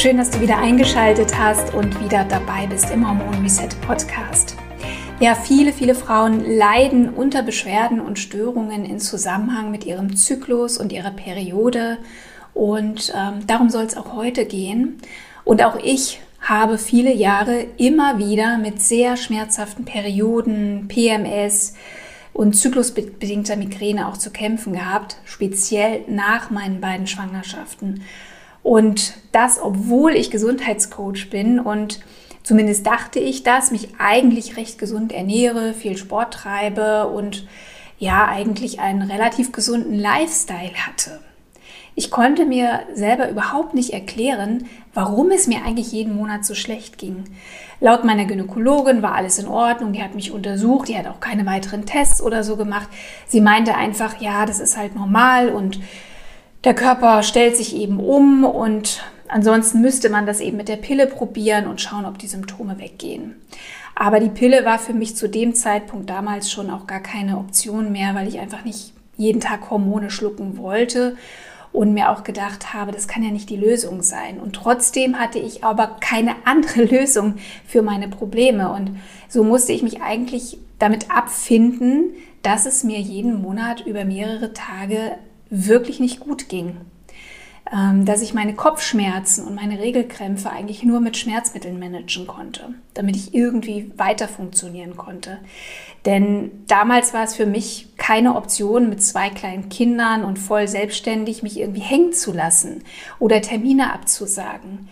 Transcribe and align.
Schön, 0.00 0.16
dass 0.16 0.30
du 0.30 0.40
wieder 0.40 0.56
eingeschaltet 0.56 1.38
hast 1.38 1.74
und 1.74 2.02
wieder 2.02 2.24
dabei 2.24 2.66
bist 2.66 2.90
im 2.90 3.06
Hormon 3.06 3.42
Reset 3.42 3.68
Podcast. 3.86 4.56
Ja, 5.20 5.34
viele, 5.34 5.74
viele 5.74 5.94
Frauen 5.94 6.42
leiden 6.56 7.10
unter 7.10 7.42
Beschwerden 7.42 8.00
und 8.00 8.18
Störungen 8.18 8.86
in 8.86 8.98
Zusammenhang 8.98 9.70
mit 9.70 9.84
ihrem 9.84 10.16
Zyklus 10.16 10.78
und 10.78 10.90
ihrer 10.90 11.10
Periode. 11.10 11.98
Und 12.54 13.12
ähm, 13.14 13.46
darum 13.46 13.68
soll 13.68 13.84
es 13.84 13.94
auch 13.94 14.14
heute 14.14 14.46
gehen. 14.46 14.96
Und 15.44 15.62
auch 15.62 15.76
ich 15.76 16.22
habe 16.40 16.78
viele 16.78 17.12
Jahre 17.12 17.66
immer 17.76 18.16
wieder 18.18 18.56
mit 18.56 18.80
sehr 18.80 19.18
schmerzhaften 19.18 19.84
Perioden, 19.84 20.88
PMS 20.88 21.74
und 22.32 22.54
zyklusbedingter 22.54 23.56
Migräne 23.56 24.08
auch 24.08 24.16
zu 24.16 24.30
kämpfen 24.30 24.72
gehabt, 24.72 25.18
speziell 25.26 26.04
nach 26.08 26.48
meinen 26.48 26.80
beiden 26.80 27.06
Schwangerschaften. 27.06 28.02
Und 28.62 29.14
das, 29.32 29.60
obwohl 29.60 30.12
ich 30.12 30.30
Gesundheitscoach 30.30 31.30
bin 31.30 31.58
und 31.58 32.00
Zumindest 32.42 32.86
dachte 32.86 33.18
ich 33.20 33.42
das, 33.42 33.70
mich 33.70 33.88
eigentlich 33.98 34.56
recht 34.56 34.78
gesund 34.78 35.12
ernähre, 35.12 35.74
viel 35.74 35.96
Sport 35.96 36.34
treibe 36.34 37.08
und 37.08 37.46
ja, 37.98 38.26
eigentlich 38.26 38.80
einen 38.80 39.02
relativ 39.02 39.52
gesunden 39.52 39.94
Lifestyle 39.94 40.72
hatte. 40.74 41.20
Ich 41.94 42.10
konnte 42.10 42.46
mir 42.46 42.80
selber 42.94 43.28
überhaupt 43.28 43.74
nicht 43.74 43.92
erklären, 43.92 44.66
warum 44.94 45.30
es 45.30 45.48
mir 45.48 45.64
eigentlich 45.66 45.92
jeden 45.92 46.16
Monat 46.16 46.46
so 46.46 46.54
schlecht 46.54 46.96
ging. 46.96 47.24
Laut 47.78 48.04
meiner 48.04 48.24
Gynäkologin 48.24 49.02
war 49.02 49.14
alles 49.14 49.38
in 49.38 49.46
Ordnung, 49.46 49.92
die 49.92 50.02
hat 50.02 50.14
mich 50.14 50.32
untersucht, 50.32 50.88
die 50.88 50.96
hat 50.96 51.06
auch 51.06 51.20
keine 51.20 51.44
weiteren 51.44 51.84
Tests 51.84 52.22
oder 52.22 52.42
so 52.42 52.56
gemacht. 52.56 52.88
Sie 53.26 53.42
meinte 53.42 53.74
einfach, 53.74 54.20
ja, 54.20 54.46
das 54.46 54.60
ist 54.60 54.78
halt 54.78 54.94
normal 54.94 55.50
und 55.50 55.78
der 56.64 56.74
Körper 56.74 57.22
stellt 57.22 57.56
sich 57.56 57.74
eben 57.76 58.00
um 58.00 58.44
und 58.44 59.02
Ansonsten 59.30 59.80
müsste 59.80 60.10
man 60.10 60.26
das 60.26 60.40
eben 60.40 60.56
mit 60.56 60.68
der 60.68 60.76
Pille 60.76 61.06
probieren 61.06 61.68
und 61.68 61.80
schauen, 61.80 62.04
ob 62.04 62.18
die 62.18 62.26
Symptome 62.26 62.78
weggehen. 62.80 63.36
Aber 63.94 64.18
die 64.18 64.28
Pille 64.28 64.64
war 64.64 64.78
für 64.78 64.92
mich 64.92 65.14
zu 65.16 65.28
dem 65.28 65.54
Zeitpunkt 65.54 66.10
damals 66.10 66.50
schon 66.50 66.70
auch 66.70 66.86
gar 66.86 67.00
keine 67.00 67.38
Option 67.38 67.92
mehr, 67.92 68.14
weil 68.14 68.26
ich 68.26 68.40
einfach 68.40 68.64
nicht 68.64 68.92
jeden 69.16 69.40
Tag 69.40 69.70
Hormone 69.70 70.10
schlucken 70.10 70.56
wollte 70.56 71.16
und 71.72 71.94
mir 71.94 72.10
auch 72.10 72.24
gedacht 72.24 72.74
habe, 72.74 72.90
das 72.90 73.06
kann 73.06 73.22
ja 73.22 73.30
nicht 73.30 73.50
die 73.50 73.56
Lösung 73.56 74.02
sein. 74.02 74.40
Und 74.40 74.56
trotzdem 74.56 75.20
hatte 75.20 75.38
ich 75.38 75.62
aber 75.62 75.98
keine 76.00 76.34
andere 76.44 76.82
Lösung 76.82 77.36
für 77.66 77.82
meine 77.82 78.08
Probleme. 78.08 78.72
Und 78.72 78.96
so 79.28 79.44
musste 79.44 79.72
ich 79.72 79.82
mich 79.82 80.02
eigentlich 80.02 80.58
damit 80.80 81.10
abfinden, 81.14 82.14
dass 82.42 82.66
es 82.66 82.82
mir 82.82 82.98
jeden 82.98 83.42
Monat 83.42 83.86
über 83.86 84.04
mehrere 84.04 84.54
Tage 84.54 85.18
wirklich 85.50 86.00
nicht 86.00 86.20
gut 86.20 86.48
ging. 86.48 86.76
Ähm, 87.72 88.04
dass 88.04 88.20
ich 88.20 88.34
meine 88.34 88.54
Kopfschmerzen 88.54 89.46
und 89.46 89.54
meine 89.54 89.78
Regelkrämpfe 89.78 90.50
eigentlich 90.50 90.82
nur 90.82 90.98
mit 90.98 91.16
Schmerzmitteln 91.16 91.78
managen 91.78 92.26
konnte, 92.26 92.74
damit 92.94 93.14
ich 93.14 93.32
irgendwie 93.32 93.92
weiter 93.96 94.26
funktionieren 94.26 94.96
konnte. 94.96 95.38
Denn 96.04 96.50
damals 96.66 97.14
war 97.14 97.22
es 97.22 97.36
für 97.36 97.46
mich 97.46 97.90
keine 97.96 98.34
Option, 98.34 98.88
mit 98.88 99.02
zwei 99.04 99.28
kleinen 99.28 99.68
Kindern 99.68 100.24
und 100.24 100.40
voll 100.40 100.66
selbstständig 100.66 101.44
mich 101.44 101.60
irgendwie 101.60 101.82
hängen 101.82 102.12
zu 102.12 102.32
lassen 102.32 102.82
oder 103.20 103.40
Termine 103.40 103.92
abzusagen. 103.92 104.88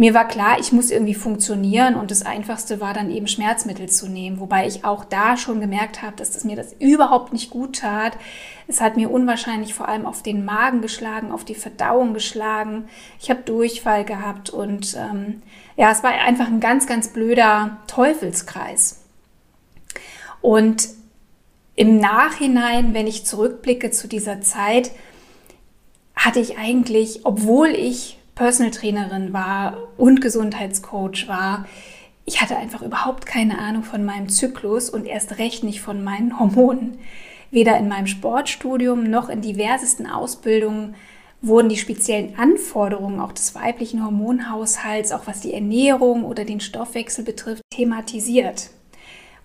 Mir 0.00 0.14
war 0.14 0.26
klar, 0.26 0.58
ich 0.58 0.72
muss 0.72 0.90
irgendwie 0.90 1.12
funktionieren 1.12 1.94
und 1.94 2.10
das 2.10 2.22
Einfachste 2.22 2.80
war 2.80 2.94
dann 2.94 3.10
eben 3.10 3.28
Schmerzmittel 3.28 3.90
zu 3.90 4.08
nehmen, 4.08 4.40
wobei 4.40 4.66
ich 4.66 4.82
auch 4.82 5.04
da 5.04 5.36
schon 5.36 5.60
gemerkt 5.60 6.00
habe, 6.00 6.16
dass 6.16 6.30
das 6.30 6.42
mir 6.42 6.56
das 6.56 6.72
überhaupt 6.78 7.34
nicht 7.34 7.50
gut 7.50 7.80
tat. 7.80 8.16
Es 8.66 8.80
hat 8.80 8.96
mir 8.96 9.10
unwahrscheinlich 9.10 9.74
vor 9.74 9.88
allem 9.88 10.06
auf 10.06 10.22
den 10.22 10.42
Magen 10.46 10.80
geschlagen, 10.80 11.30
auf 11.30 11.44
die 11.44 11.54
Verdauung 11.54 12.14
geschlagen. 12.14 12.88
Ich 13.20 13.28
habe 13.28 13.42
Durchfall 13.42 14.06
gehabt 14.06 14.48
und 14.48 14.96
ähm, 14.96 15.42
ja, 15.76 15.90
es 15.90 16.02
war 16.02 16.12
einfach 16.12 16.46
ein 16.46 16.60
ganz, 16.60 16.86
ganz 16.86 17.08
blöder 17.08 17.76
Teufelskreis. 17.86 19.02
Und 20.40 20.88
im 21.76 21.98
Nachhinein, 21.98 22.94
wenn 22.94 23.06
ich 23.06 23.26
zurückblicke 23.26 23.90
zu 23.90 24.08
dieser 24.08 24.40
Zeit, 24.40 24.92
hatte 26.16 26.40
ich 26.40 26.56
eigentlich, 26.56 27.26
obwohl 27.26 27.68
ich 27.68 28.16
Personal 28.40 28.70
Trainerin 28.70 29.34
war 29.34 29.76
und 29.98 30.22
Gesundheitscoach 30.22 31.28
war, 31.28 31.66
ich 32.24 32.40
hatte 32.40 32.56
einfach 32.56 32.80
überhaupt 32.80 33.26
keine 33.26 33.58
Ahnung 33.58 33.82
von 33.82 34.02
meinem 34.02 34.30
Zyklus 34.30 34.88
und 34.88 35.04
erst 35.04 35.36
recht 35.36 35.62
nicht 35.62 35.82
von 35.82 36.02
meinen 36.02 36.40
Hormonen. 36.40 36.96
Weder 37.50 37.76
in 37.76 37.86
meinem 37.86 38.06
Sportstudium 38.06 39.04
noch 39.04 39.28
in 39.28 39.42
diversesten 39.42 40.06
Ausbildungen 40.06 40.94
wurden 41.42 41.68
die 41.68 41.76
speziellen 41.76 42.38
Anforderungen 42.38 43.20
auch 43.20 43.32
des 43.32 43.54
weiblichen 43.54 44.02
Hormonhaushalts, 44.02 45.12
auch 45.12 45.26
was 45.26 45.42
die 45.42 45.52
Ernährung 45.52 46.24
oder 46.24 46.46
den 46.46 46.60
Stoffwechsel 46.60 47.24
betrifft, 47.24 47.60
thematisiert. 47.68 48.70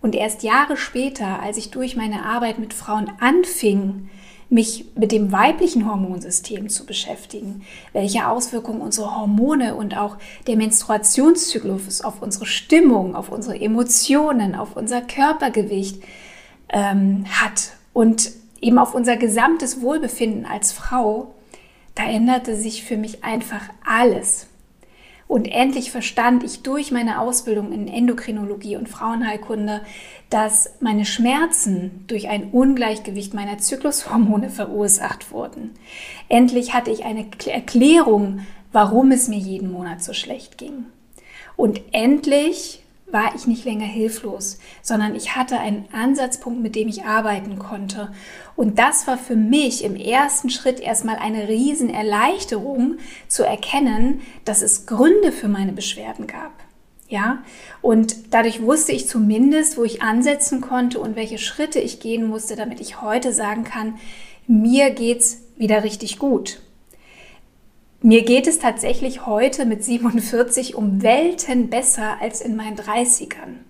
Und 0.01 0.15
erst 0.15 0.41
Jahre 0.41 0.77
später, 0.77 1.41
als 1.41 1.57
ich 1.57 1.69
durch 1.69 1.97
meine 1.97 2.23
Arbeit 2.23 2.59
mit 2.59 2.73
Frauen 2.73 3.11
anfing, 3.19 4.07
mich 4.49 4.85
mit 4.95 5.11
dem 5.11 5.31
weiblichen 5.31 5.89
Hormonsystem 5.89 6.69
zu 6.69 6.85
beschäftigen, 6.85 7.63
welche 7.93 8.27
Auswirkungen 8.27 8.81
unsere 8.81 9.15
Hormone 9.15 9.75
und 9.75 9.97
auch 9.97 10.17
der 10.47 10.55
Menstruationszyklus 10.55 12.01
auf 12.01 12.21
unsere 12.21 12.45
Stimmung, 12.45 13.15
auf 13.15 13.29
unsere 13.29 13.59
Emotionen, 13.59 14.55
auf 14.55 14.75
unser 14.75 15.01
Körpergewicht 15.01 16.01
ähm, 16.69 17.25
hat 17.29 17.71
und 17.93 18.31
eben 18.61 18.77
auf 18.77 18.93
unser 18.93 19.17
gesamtes 19.17 19.81
Wohlbefinden 19.81 20.45
als 20.45 20.71
Frau, 20.71 21.33
da 21.95 22.03
änderte 22.03 22.55
sich 22.55 22.83
für 22.83 22.97
mich 22.97 23.23
einfach 23.23 23.61
alles. 23.85 24.47
Und 25.27 25.45
endlich 25.45 25.91
verstand 25.91 26.43
ich 26.43 26.61
durch 26.61 26.91
meine 26.91 27.19
Ausbildung 27.19 27.71
in 27.71 27.87
Endokrinologie 27.87 28.77
und 28.77 28.87
Frauenheilkunde, 28.87 29.81
dass 30.29 30.75
meine 30.81 31.05
Schmerzen 31.05 32.03
durch 32.07 32.29
ein 32.29 32.51
Ungleichgewicht 32.51 33.33
meiner 33.33 33.57
Zyklushormone 33.57 34.49
verursacht 34.49 35.31
wurden. 35.31 35.71
Endlich 36.29 36.73
hatte 36.73 36.91
ich 36.91 37.05
eine 37.05 37.25
Erklärung, 37.47 38.45
warum 38.71 39.11
es 39.11 39.27
mir 39.27 39.39
jeden 39.39 39.71
Monat 39.71 40.03
so 40.03 40.13
schlecht 40.13 40.59
ging. 40.59 40.85
Und 41.55 41.81
endlich 41.91 42.84
war 43.15 43.33
ich 43.33 43.47
nicht 43.47 43.63
länger 43.63 43.85
hilflos, 43.85 44.59
sondern 44.81 45.15
ich 45.15 45.37
hatte 45.37 45.57
einen 45.57 45.85
Ansatzpunkt, 45.93 46.61
mit 46.61 46.75
dem 46.75 46.89
ich 46.89 47.05
arbeiten 47.05 47.57
konnte. 47.57 48.11
Und 48.57 48.77
das 48.77 49.07
war 49.07 49.17
für 49.17 49.37
mich 49.37 49.85
im 49.85 49.95
ersten 49.95 50.49
Schritt 50.49 50.81
erstmal 50.81 51.15
eine 51.15 51.47
Riesenerleichterung 51.47 52.97
zu 53.29 53.45
erkennen, 53.45 54.19
dass 54.43 54.61
es 54.61 54.85
Gründe 54.85 55.31
für 55.31 55.47
meine 55.47 55.71
Beschwerden 55.71 56.27
gab. 56.27 56.51
Ja, 57.07 57.41
und 57.81 58.33
dadurch 58.33 58.61
wusste 58.61 58.91
ich 58.91 59.07
zumindest, 59.07 59.77
wo 59.77 59.85
ich 59.85 60.01
ansetzen 60.01 60.59
konnte 60.59 60.99
und 60.99 61.15
welche 61.15 61.37
Schritte 61.37 61.79
ich 61.79 62.01
gehen 62.01 62.27
musste, 62.27 62.57
damit 62.57 62.81
ich 62.81 63.01
heute 63.01 63.31
sagen 63.31 63.63
kann, 63.63 63.95
mir 64.45 64.89
geht's 64.89 65.37
wieder 65.55 65.85
richtig 65.85 66.19
gut. 66.19 66.59
Mir 68.05 68.21
geht 68.21 68.45
es 68.45 68.59
tatsächlich 68.59 69.25
heute 69.25 69.65
mit 69.65 69.83
47 69.83 70.75
um 70.75 71.01
Welten 71.01 71.71
besser 71.71 72.21
als 72.21 72.39
in 72.39 72.55
meinen 72.55 72.77
30ern. 72.77 73.63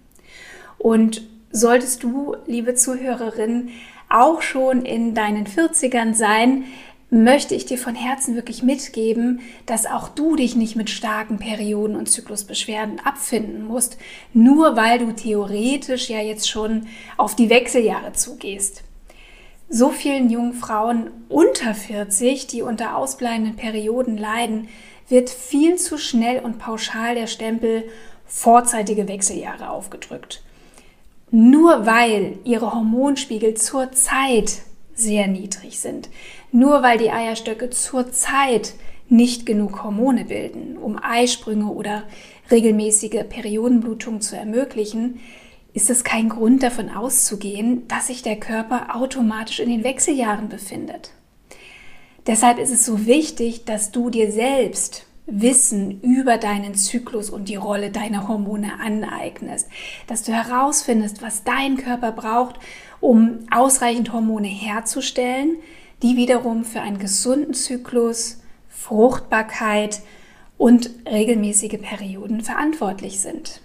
Und 0.78 1.22
solltest 1.52 2.04
du, 2.04 2.36
liebe 2.46 2.76
Zuhörerin, 2.76 3.70
auch 4.10 4.42
schon 4.42 4.82
in 4.82 5.14
deinen 5.14 5.48
40ern 5.48 6.16
sein, 6.16 6.66
möchte 7.10 7.56
ich 7.56 7.66
dir 7.66 7.78
von 7.78 7.96
Herzen 7.96 8.36
wirklich 8.36 8.62
mitgeben, 8.62 9.40
dass 9.68 9.86
auch 9.86 10.10
du 10.10 10.36
dich 10.36 10.58
nicht 10.58 10.76
mit 10.76 10.90
starken 10.90 11.38
Perioden 11.38 11.96
und 11.96 12.10
Zyklusbeschwerden 12.10 13.00
abfinden 13.00 13.64
musst, 13.64 13.98
nur 14.34 14.76
weil 14.76 15.00
du 15.00 15.14
theoretisch 15.14 16.10
ja 16.10 16.20
jetzt 16.20 16.50
schon 16.50 16.88
auf 17.16 17.38
die 17.38 17.50
Wechseljahre 17.50 18.12
zugehst 18.12 18.84
so 19.70 19.90
vielen 19.90 20.30
jungen 20.30 20.54
Frauen 20.54 21.10
unter 21.30 21.74
40, 21.74 22.48
die 22.48 22.62
unter 22.62 22.98
ausbleibenden 22.98 23.56
Perioden 23.56 24.18
leiden, 24.18 24.68
wird 25.08 25.30
viel 25.30 25.76
zu 25.76 25.98
schnell 25.98 26.40
und 26.40 26.60
pauschal 26.60 27.16
der 27.16 27.28
Stempel 27.28 27.84
vorzeitige 28.26 29.08
Wechseljahre 29.08 29.70
aufgedrückt. 29.70 30.42
Nur 31.32 31.86
weil 31.86 32.38
ihre 32.44 32.74
Hormonspiegel 32.74 33.56
zur 33.56 33.92
Zeit 33.92 34.62
sehr 34.94 35.28
niedrig 35.28 35.80
sind. 35.80 36.10
Nur 36.52 36.82
weil 36.82 36.98
die 36.98 37.12
Eierstöcke 37.12 37.70
zurzeit 37.70 38.74
nicht 39.10 39.46
genug 39.46 39.84
Hormone 39.84 40.26
bilden, 40.26 40.78
um 40.78 40.98
Eisprünge 41.02 41.68
oder 41.68 42.04
regelmäßige 42.50 43.26
Periodenblutung 43.30 44.22
zu 44.22 44.36
ermöglichen, 44.36 45.20
ist 45.75 45.89
es 45.89 46.06
kein 46.06 46.30
Grund 46.30 46.63
davon 46.63 46.89
auszugehen, 46.89 47.86
dass 47.89 48.07
sich 48.07 48.24
der 48.24 48.38
Körper 48.38 48.95
automatisch 48.95 49.60
in 49.60 49.69
den 49.69 49.83
Wechseljahren 49.83 50.48
befindet. 50.48 51.12
Deshalb 52.25 52.60
ist 52.60 52.72
es 52.72 52.86
so 52.86 53.06
wichtig, 53.06 53.66
dass 53.66 53.92
du 53.92 54.10
dir 54.10 54.31
selbst 54.31 55.06
Wissen 55.27 56.00
über 56.01 56.38
deinen 56.38 56.75
Zyklus 56.75 57.30
und 57.30 57.50
die 57.50 57.57
Rolle 57.57 57.92
deiner 57.92 58.27
Hormone 58.30 58.80
aneignest, 58.80 59.68
dass 60.07 60.24
du 60.24 60.31
herausfindest, 60.31 61.22
was 61.22 61.44
dein 61.44 61.75
Körper 61.75 62.13
braucht, 62.13 62.56
um 63.01 63.39
ausreichend 63.51 64.13
Hormone 64.13 64.48
herzustellen, 64.48 65.57
die 66.01 66.16
wiederum 66.16 66.63
für 66.63 66.80
einen 66.81 67.00
gesunden 67.00 67.54
Zyklus, 67.54 68.39
Fruchtbarkeit 68.69 70.01
und 70.57 70.89
regelmäßige 71.06 71.80
Perioden 71.81 72.42
verantwortlich 72.42 73.19
sind. 73.19 73.62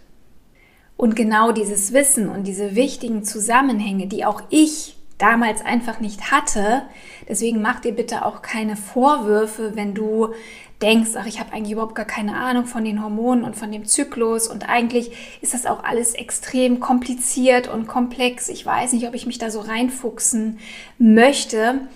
Und 1.00 1.16
genau 1.16 1.50
dieses 1.50 1.94
Wissen 1.94 2.28
und 2.28 2.46
diese 2.46 2.76
wichtigen 2.76 3.24
Zusammenhänge, 3.24 4.06
die 4.06 4.26
auch 4.26 4.42
ich 4.50 4.98
damals 5.16 5.64
einfach 5.64 5.98
nicht 5.98 6.30
hatte, 6.30 6.82
deswegen 7.26 7.62
mach 7.62 7.80
dir 7.80 7.92
bitte 7.92 8.26
auch 8.26 8.42
keine 8.42 8.76
Vorwürfe, 8.76 9.76
wenn 9.76 9.94
du 9.94 10.34
denkst, 10.82 11.12
ach, 11.16 11.24
ich 11.24 11.40
habe 11.40 11.54
eigentlich 11.54 11.72
überhaupt 11.72 11.94
gar 11.94 12.04
keine 12.04 12.36
Ahnung 12.36 12.66
von 12.66 12.84
den 12.84 13.02
Hormonen 13.02 13.44
und 13.44 13.56
von 13.56 13.72
dem 13.72 13.86
Zyklus 13.86 14.46
und 14.46 14.68
eigentlich 14.68 15.12
ist 15.40 15.54
das 15.54 15.64
auch 15.64 15.84
alles 15.84 16.12
extrem 16.12 16.80
kompliziert 16.80 17.66
und 17.66 17.88
komplex. 17.88 18.50
Ich 18.50 18.66
weiß 18.66 18.92
nicht, 18.92 19.08
ob 19.08 19.14
ich 19.14 19.24
mich 19.24 19.38
da 19.38 19.50
so 19.50 19.60
reinfuchsen 19.60 20.58
möchte. 20.98 21.88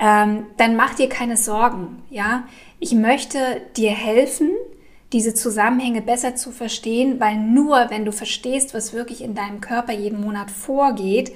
Ähm, 0.00 0.46
dann 0.58 0.76
mach 0.76 0.94
dir 0.94 1.08
keine 1.08 1.36
Sorgen, 1.36 2.04
ja. 2.08 2.44
Ich 2.78 2.92
möchte 2.92 3.62
dir 3.76 3.90
helfen, 3.90 4.50
diese 5.14 5.32
Zusammenhänge 5.32 6.02
besser 6.02 6.34
zu 6.34 6.50
verstehen, 6.50 7.20
weil 7.20 7.36
nur 7.36 7.86
wenn 7.88 8.04
du 8.04 8.12
verstehst, 8.12 8.74
was 8.74 8.92
wirklich 8.92 9.22
in 9.22 9.34
deinem 9.34 9.60
Körper 9.60 9.92
jeden 9.92 10.20
Monat 10.20 10.50
vorgeht, 10.50 11.32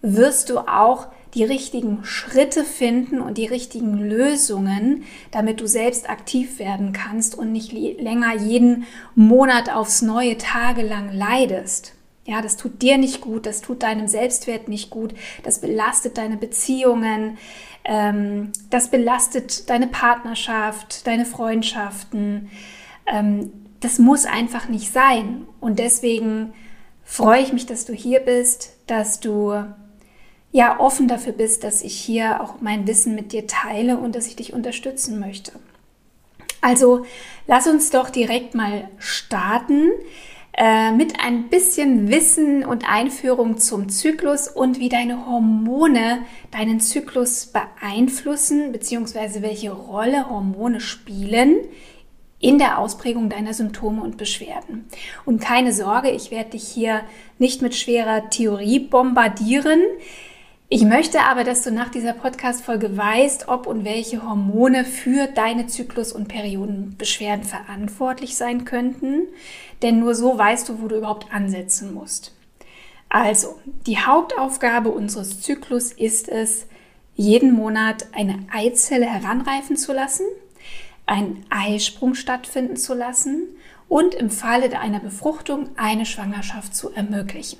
wirst 0.00 0.48
du 0.48 0.60
auch 0.60 1.08
die 1.34 1.42
richtigen 1.44 2.04
Schritte 2.04 2.64
finden 2.64 3.20
und 3.20 3.36
die 3.36 3.46
richtigen 3.46 3.98
Lösungen, 3.98 5.02
damit 5.32 5.60
du 5.60 5.66
selbst 5.66 6.08
aktiv 6.08 6.58
werden 6.60 6.92
kannst 6.92 7.36
und 7.36 7.52
nicht 7.52 7.72
länger 7.72 8.34
jeden 8.36 8.86
Monat 9.14 9.68
aufs 9.68 10.00
neue 10.00 10.38
tagelang 10.38 11.12
leidest. 11.12 11.94
Ja, 12.24 12.40
das 12.40 12.56
tut 12.56 12.82
dir 12.82 12.98
nicht 12.98 13.20
gut, 13.20 13.46
das 13.46 13.62
tut 13.62 13.82
deinem 13.82 14.06
Selbstwert 14.06 14.68
nicht 14.68 14.90
gut, 14.90 15.12
das 15.42 15.60
belastet 15.60 16.18
deine 16.18 16.36
Beziehungen, 16.36 17.38
ähm, 17.84 18.52
das 18.70 18.90
belastet 18.90 19.68
deine 19.70 19.88
Partnerschaft, 19.88 21.06
deine 21.06 21.24
Freundschaften. 21.24 22.50
Ähm, 23.12 23.52
das 23.80 23.98
muss 23.98 24.24
einfach 24.24 24.68
nicht 24.68 24.92
sein. 24.92 25.46
Und 25.60 25.78
deswegen 25.78 26.52
freue 27.04 27.42
ich 27.42 27.52
mich, 27.52 27.66
dass 27.66 27.84
du 27.84 27.92
hier 27.92 28.20
bist, 28.20 28.72
dass 28.86 29.20
du 29.20 29.54
ja 30.50 30.80
offen 30.80 31.08
dafür 31.08 31.32
bist, 31.32 31.64
dass 31.64 31.82
ich 31.82 31.94
hier 31.94 32.42
auch 32.42 32.60
mein 32.60 32.86
Wissen 32.86 33.14
mit 33.14 33.32
dir 33.32 33.46
teile 33.46 33.98
und 33.98 34.14
dass 34.14 34.26
ich 34.26 34.36
dich 34.36 34.52
unterstützen 34.52 35.20
möchte. 35.20 35.52
Also 36.60 37.04
lass 37.46 37.66
uns 37.66 37.90
doch 37.90 38.10
direkt 38.10 38.54
mal 38.54 38.88
starten 38.98 39.90
äh, 40.56 40.90
mit 40.90 41.20
ein 41.20 41.50
bisschen 41.50 42.08
Wissen 42.08 42.64
und 42.64 42.90
Einführung 42.90 43.58
zum 43.58 43.88
Zyklus 43.88 44.48
und 44.48 44.80
wie 44.80 44.88
deine 44.88 45.26
Hormone 45.26 46.22
deinen 46.50 46.80
Zyklus 46.80 47.46
beeinflussen, 47.46 48.72
beziehungsweise 48.72 49.42
welche 49.42 49.70
Rolle 49.70 50.28
Hormone 50.28 50.80
spielen 50.80 51.58
in 52.40 52.58
der 52.58 52.78
Ausprägung 52.78 53.28
deiner 53.28 53.52
Symptome 53.52 54.02
und 54.02 54.16
Beschwerden. 54.16 54.86
Und 55.24 55.40
keine 55.40 55.72
Sorge, 55.72 56.10
ich 56.10 56.30
werde 56.30 56.50
dich 56.50 56.68
hier 56.68 57.02
nicht 57.38 57.62
mit 57.62 57.74
schwerer 57.74 58.30
Theorie 58.30 58.78
bombardieren. 58.78 59.80
Ich 60.68 60.82
möchte 60.82 61.20
aber, 61.22 61.44
dass 61.44 61.62
du 61.62 61.72
nach 61.72 61.88
dieser 61.88 62.12
Podcast-Folge 62.12 62.96
weißt, 62.96 63.48
ob 63.48 63.66
und 63.66 63.84
welche 63.84 64.22
Hormone 64.22 64.84
für 64.84 65.26
deine 65.26 65.66
Zyklus- 65.66 66.12
und 66.12 66.28
Periodenbeschwerden 66.28 67.44
verantwortlich 67.44 68.36
sein 68.36 68.64
könnten. 68.64 69.22
Denn 69.82 69.98
nur 69.98 70.14
so 70.14 70.36
weißt 70.36 70.68
du, 70.68 70.82
wo 70.82 70.88
du 70.88 70.98
überhaupt 70.98 71.32
ansetzen 71.32 71.94
musst. 71.94 72.34
Also, 73.08 73.58
die 73.86 73.98
Hauptaufgabe 73.98 74.90
unseres 74.90 75.40
Zyklus 75.40 75.92
ist 75.92 76.28
es, 76.28 76.66
jeden 77.14 77.52
Monat 77.52 78.06
eine 78.12 78.46
Eizelle 78.52 79.06
heranreifen 79.06 79.76
zu 79.76 79.92
lassen, 79.92 80.24
einen 81.08 81.44
Eisprung 81.50 82.14
stattfinden 82.14 82.76
zu 82.76 82.94
lassen 82.94 83.44
und 83.88 84.14
im 84.14 84.30
Falle 84.30 84.78
einer 84.78 85.00
Befruchtung 85.00 85.70
eine 85.76 86.06
Schwangerschaft 86.06 86.76
zu 86.76 86.90
ermöglichen. 86.92 87.58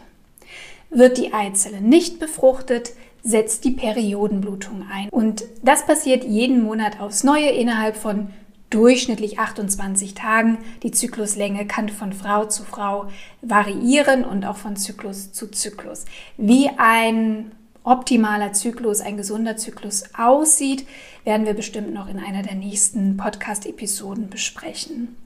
Wird 0.91 1.19
die 1.19 1.33
Eizelle 1.33 1.81
nicht 1.81 2.19
befruchtet, 2.19 2.93
setzt 3.23 3.65
die 3.65 3.73
Periodenblutung 3.73 4.87
ein. 4.93 5.09
Und 5.11 5.45
das 5.63 5.87
passiert 5.87 6.25
jeden 6.25 6.63
Monat 6.63 7.01
aufs 7.01 7.25
Neue 7.25 7.51
innerhalb 7.51 7.97
von 7.97 8.31
durchschnittlich 8.71 9.39
28 9.39 10.15
Tagen. 10.15 10.59
Die 10.83 10.91
Zykluslänge 10.91 11.67
kann 11.67 11.89
von 11.89 12.13
Frau 12.13 12.45
zu 12.45 12.65
Frau 12.65 13.09
variieren 13.43 14.25
und 14.25 14.45
auch 14.45 14.57
von 14.57 14.77
Zyklus 14.77 15.33
zu 15.33 15.51
Zyklus. 15.51 16.05
Wie 16.37 16.71
ein 16.77 17.53
optimaler 17.89 18.53
Zyklus, 18.53 19.01
ein 19.01 19.17
gesunder 19.17 19.57
Zyklus 19.57 20.05
aussieht, 20.17 20.87
werden 21.25 21.47
wir 21.47 21.55
bestimmt 21.55 21.93
noch 21.93 22.09
in 22.09 22.19
einer 22.19 22.43
der 22.43 22.55
nächsten 22.55 23.17
Podcast-Episoden 23.17 24.29
besprechen. 24.29 25.17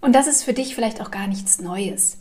Und 0.00 0.14
das 0.14 0.26
ist 0.26 0.44
für 0.44 0.52
dich 0.52 0.74
vielleicht 0.74 1.00
auch 1.00 1.10
gar 1.10 1.26
nichts 1.26 1.60
Neues. 1.60 2.18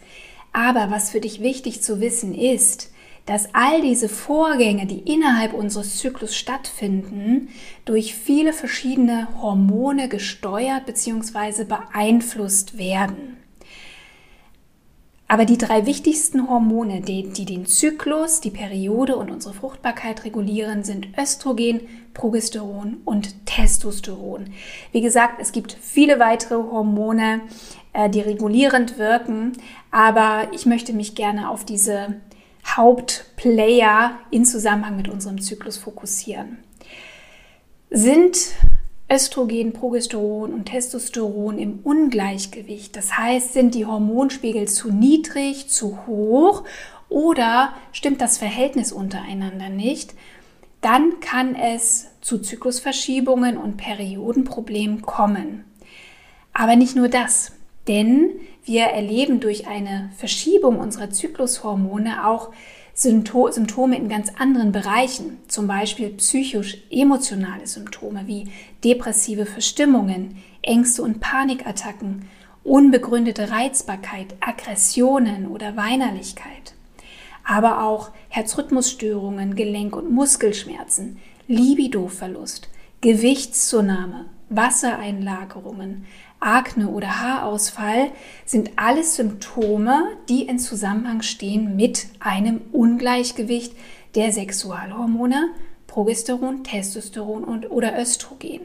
Aber 0.52 0.90
was 0.90 1.12
für 1.12 1.22
dich 1.22 1.42
wichtig 1.42 1.82
zu 1.82 2.02
wissen 2.02 2.34
ist, 2.34 2.92
dass 3.26 3.54
all 3.54 3.82
diese 3.82 4.10
Vorgänge, 4.10 4.88
die 4.88 5.00
innerhalb 5.00 5.54
unseres 5.54 6.00
Zyklus 6.00 6.36
stattfinden, 6.36 7.50
durch 7.86 8.16
viele 8.16 8.54
verschiedene 8.54 9.28
Hormone 9.40 10.10
gesteuert 10.10 10.88
bzw. 10.88 11.66
beeinflusst 11.66 12.80
werden. 12.80 13.39
Aber 15.32 15.46
die 15.46 15.60
drei 15.60 15.86
wichtigsten 15.86 16.50
Hormone, 16.50 17.02
die, 17.02 17.30
die, 17.30 17.46
den 17.46 17.68
Zyklus, 17.68 18.42
die 18.42 18.50
Periode 18.50 19.16
und 19.16 19.30
unsere 19.30 19.54
Fruchtbarkeit 19.54 20.26
regulieren, 20.26 20.84
sind 20.84 21.08
Östrogen, 21.20 21.82
Progesteron 22.16 22.98
und 23.06 23.46
Testosteron. 23.46 24.50
Wie 24.92 25.02
gesagt, 25.02 25.36
es 25.40 25.52
gibt 25.52 25.78
viele 25.80 26.18
weitere 26.20 26.56
Hormone, 26.56 27.42
äh, 27.94 28.10
die 28.10 28.22
regulierend 28.22 28.98
wirken, 28.98 29.52
aber 29.92 30.48
ich 30.52 30.66
möchte 30.66 30.94
mich 30.94 31.14
gerne 31.14 31.52
auf 31.52 31.64
diese 31.64 32.16
Hauptplayer 32.66 34.18
in 34.32 34.46
Zusammenhang 34.46 34.98
mit 34.98 35.10
unserem 35.10 35.40
Zyklus 35.40 35.78
fokussieren. 35.78 36.58
Sind 37.92 38.56
Östrogen, 39.12 39.74
Progesteron 39.74 40.54
und 40.54 40.66
Testosteron 40.66 41.58
im 41.58 41.80
Ungleichgewicht. 41.84 42.96
Das 42.96 43.18
heißt, 43.18 43.54
sind 43.54 43.74
die 43.74 43.86
Hormonspiegel 43.86 44.68
zu 44.68 44.92
niedrig, 44.92 45.70
zu 45.70 46.06
hoch 46.06 46.64
oder 47.10 47.74
stimmt 47.92 48.22
das 48.22 48.38
Verhältnis 48.38 48.92
untereinander 48.92 49.70
nicht, 49.70 50.14
dann 50.82 51.20
kann 51.20 51.56
es 51.56 52.08
zu 52.22 52.40
Zyklusverschiebungen 52.40 53.58
und 53.58 53.78
Periodenproblemen 53.78 55.02
kommen. 55.02 55.66
Aber 56.54 56.76
nicht 56.76 56.96
nur 56.96 57.10
das, 57.10 57.52
denn 57.88 58.30
wir 58.64 58.84
erleben 58.84 59.40
durch 59.40 59.68
eine 59.68 60.12
Verschiebung 60.16 60.80
unserer 60.80 61.10
Zyklushormone 61.10 62.28
auch 62.28 62.52
Symptome 63.02 63.96
in 63.96 64.10
ganz 64.10 64.30
anderen 64.38 64.74
Bereichen, 64.74 65.38
zum 65.48 65.68
Beispiel 65.68 66.10
psychisch-emotionale 66.10 67.66
Symptome 67.66 68.24
wie 68.26 68.50
depressive 68.84 69.46
Verstimmungen, 69.46 70.38
Ängste 70.62 71.04
und 71.04 71.22
Panikattacken, 71.22 72.28
unbegründete 72.66 73.52
Reizbarkeit, 73.52 74.36
Aggressionen 74.42 75.48
oder 75.48 75.78
Weinerlichkeit, 75.78 76.74
aber 77.46 77.84
auch 77.84 78.12
Herzrhythmusstörungen, 78.28 79.56
Gelenk- 79.56 79.96
und 79.96 80.12
Muskelschmerzen, 80.12 81.20
Libidoverlust, 81.48 82.68
Gewichtszunahme, 83.00 84.26
Wassereinlagerungen, 84.50 86.06
Akne 86.40 86.90
oder 86.90 87.22
Haarausfall 87.22 88.12
sind 88.46 88.72
alles 88.78 89.16
Symptome, 89.16 90.04
die 90.30 90.44
in 90.44 90.60
Zusammenhang 90.60 91.22
stehen 91.22 91.76
mit 91.76 92.08
einem 92.20 92.62
Ungleichgewicht 92.72 93.74
der 94.16 94.32
Sexualhormone 94.32 95.50
Progesteron, 95.88 96.64
Testosteron 96.64 97.44
und 97.44 97.72
oder 97.72 98.00
Östrogen. 98.00 98.62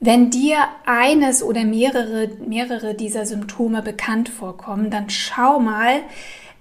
Wenn 0.00 0.30
dir 0.30 0.58
eines 0.84 1.42
oder 1.42 1.64
mehrere, 1.64 2.28
mehrere 2.46 2.94
dieser 2.94 3.24
Symptome 3.24 3.80
bekannt 3.80 4.28
vorkommen, 4.28 4.90
dann 4.90 5.08
schau 5.08 5.58
mal, 5.58 6.02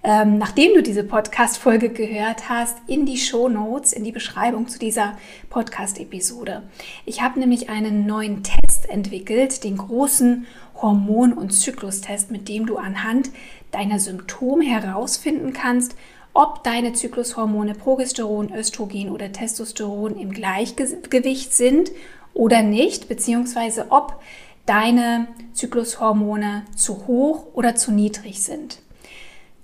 ähm, 0.05 0.37
nachdem 0.37 0.75
du 0.75 0.83
diese 0.83 1.03
Podcast-Folge 1.03 1.89
gehört 1.89 2.47
hast, 2.47 2.77
in 2.85 3.07
die 3.07 3.17
Show 3.17 3.49
Notes, 3.49 3.91
in 3.91 4.03
die 4.03 4.11
Beschreibung 4.11 4.67
zu 4.67 4.77
dieser 4.77 5.17
Podcast-Episode. 5.49 6.61
Ich 7.05 7.23
habe 7.23 7.39
nämlich 7.39 7.69
einen 7.69 8.05
neuen 8.05 8.43
Test 8.43 8.87
entwickelt, 8.87 9.63
den 9.63 9.77
großen 9.77 10.45
Hormon- 10.79 11.33
und 11.33 11.49
Zyklustest, 11.49 12.29
mit 12.29 12.47
dem 12.49 12.67
du 12.67 12.77
anhand 12.77 13.31
deiner 13.71 13.97
Symptome 13.97 14.63
herausfinden 14.65 15.53
kannst, 15.53 15.95
ob 16.35 16.63
deine 16.63 16.93
Zyklushormone 16.93 17.73
Progesteron, 17.73 18.53
Östrogen 18.53 19.09
oder 19.09 19.31
Testosteron 19.31 20.19
im 20.19 20.31
Gleichgewicht 20.31 21.51
sind 21.51 21.89
oder 22.35 22.61
nicht, 22.61 23.07
beziehungsweise 23.07 23.87
ob 23.89 24.21
deine 24.67 25.27
Zyklushormone 25.53 26.63
zu 26.75 27.07
hoch 27.07 27.47
oder 27.55 27.75
zu 27.75 27.91
niedrig 27.91 28.43
sind. 28.43 28.84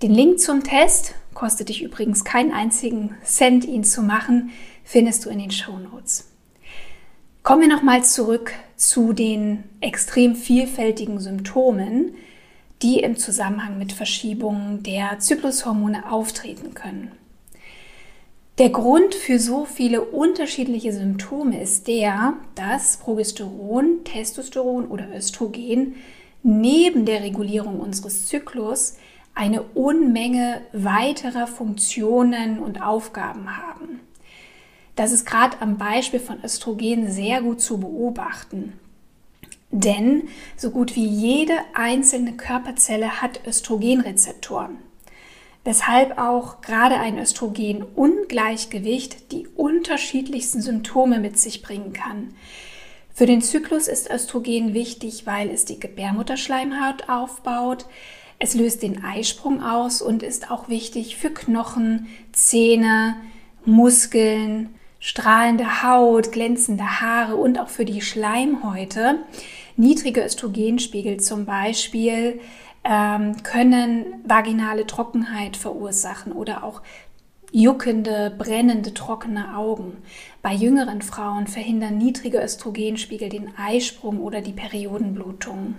Den 0.02 0.14
Link 0.14 0.40
zum 0.40 0.64
Test, 0.64 1.14
kostet 1.32 1.68
dich 1.68 1.80
übrigens 1.80 2.24
keinen 2.24 2.50
einzigen 2.50 3.14
Cent, 3.24 3.64
ihn 3.64 3.84
zu 3.84 4.02
machen, 4.02 4.50
findest 4.82 5.24
du 5.24 5.30
in 5.30 5.38
den 5.38 5.52
Show 5.52 5.78
Notes. 5.78 6.28
Kommen 7.44 7.62
wir 7.62 7.68
nochmal 7.68 8.02
zurück 8.02 8.52
zu 8.74 9.12
den 9.12 9.62
extrem 9.80 10.34
vielfältigen 10.34 11.20
Symptomen, 11.20 12.16
die 12.82 12.98
im 12.98 13.16
Zusammenhang 13.16 13.78
mit 13.78 13.92
Verschiebungen 13.92 14.82
der 14.82 15.20
Zyklushormone 15.20 16.10
auftreten 16.10 16.74
können. 16.74 17.12
Der 18.58 18.70
Grund 18.70 19.14
für 19.14 19.38
so 19.38 19.66
viele 19.66 20.00
unterschiedliche 20.00 20.92
Symptome 20.92 21.62
ist 21.62 21.86
der, 21.86 22.34
dass 22.56 22.96
Progesteron, 22.96 24.02
Testosteron 24.02 24.88
oder 24.88 25.14
Östrogen 25.14 25.94
neben 26.42 27.06
der 27.06 27.22
Regulierung 27.22 27.78
unseres 27.78 28.26
Zyklus 28.26 28.96
eine 29.34 29.62
Unmenge 29.62 30.62
weiterer 30.72 31.46
Funktionen 31.46 32.58
und 32.58 32.82
Aufgaben 32.82 33.56
haben. 33.56 34.00
Das 34.96 35.12
ist 35.12 35.24
gerade 35.24 35.56
am 35.60 35.78
Beispiel 35.78 36.20
von 36.20 36.42
Östrogen 36.44 37.10
sehr 37.10 37.42
gut 37.42 37.60
zu 37.60 37.78
beobachten. 37.78 38.72
Denn 39.70 40.24
so 40.56 40.70
gut 40.70 40.96
wie 40.96 41.06
jede 41.06 41.54
einzelne 41.74 42.32
Körperzelle 42.32 43.22
hat 43.22 43.40
Östrogenrezeptoren 43.46 44.78
weshalb 45.64 46.18
auch 46.18 46.60
gerade 46.60 46.96
ein 46.96 47.18
Östrogenungleichgewicht 47.18 49.32
die 49.32 49.46
unterschiedlichsten 49.48 50.60
Symptome 50.60 51.20
mit 51.20 51.38
sich 51.38 51.62
bringen 51.62 51.92
kann. 51.92 52.34
Für 53.14 53.26
den 53.26 53.42
Zyklus 53.42 53.88
ist 53.88 54.10
Östrogen 54.10 54.74
wichtig, 54.74 55.26
weil 55.26 55.50
es 55.50 55.64
die 55.64 55.78
Gebärmutterschleimhaut 55.78 57.08
aufbaut. 57.08 57.86
Es 58.44 58.54
löst 58.54 58.82
den 58.82 59.04
Eisprung 59.04 59.62
aus 59.62 60.02
und 60.02 60.24
ist 60.24 60.50
auch 60.50 60.68
wichtig 60.68 61.16
für 61.16 61.30
Knochen, 61.30 62.08
Zähne, 62.32 63.14
Muskeln, 63.64 64.70
strahlende 64.98 65.84
Haut, 65.84 66.32
glänzende 66.32 67.00
Haare 67.00 67.36
und 67.36 67.60
auch 67.60 67.68
für 67.68 67.84
die 67.84 68.00
Schleimhäute. 68.00 69.20
Niedrige 69.76 70.24
Östrogenspiegel 70.24 71.20
zum 71.20 71.44
Beispiel 71.44 72.40
ähm, 72.82 73.40
können 73.44 74.06
vaginale 74.24 74.88
Trockenheit 74.88 75.56
verursachen 75.56 76.32
oder 76.32 76.64
auch 76.64 76.82
juckende, 77.52 78.34
brennende, 78.36 78.92
trockene 78.92 79.56
Augen. 79.56 79.98
Bei 80.42 80.52
jüngeren 80.52 81.00
Frauen 81.00 81.46
verhindern 81.46 81.96
niedrige 81.96 82.42
Östrogenspiegel 82.42 83.28
den 83.28 83.56
Eisprung 83.56 84.20
oder 84.20 84.40
die 84.40 84.52
Periodenblutung. 84.52 85.76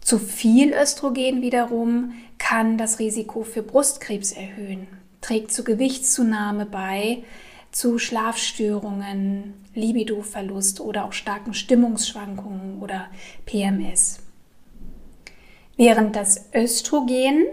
Zu 0.00 0.18
viel 0.18 0.72
Östrogen 0.72 1.42
wiederum 1.42 2.14
kann 2.38 2.78
das 2.78 2.98
Risiko 2.98 3.44
für 3.44 3.62
Brustkrebs 3.62 4.32
erhöhen, 4.32 4.88
trägt 5.20 5.52
zu 5.52 5.62
Gewichtszunahme 5.62 6.66
bei, 6.66 7.22
zu 7.70 7.98
Schlafstörungen, 7.98 9.54
Libidoverlust 9.74 10.80
oder 10.80 11.04
auch 11.04 11.12
starken 11.12 11.54
Stimmungsschwankungen 11.54 12.80
oder 12.80 13.06
PMS. 13.46 14.18
Während 15.76 16.16
das 16.16 16.46
Östrogen 16.52 17.46